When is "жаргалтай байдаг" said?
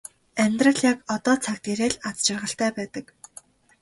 2.25-3.05